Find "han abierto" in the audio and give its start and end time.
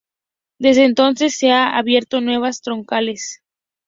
1.51-2.21